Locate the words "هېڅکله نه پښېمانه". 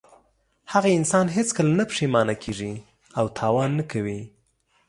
1.37-2.33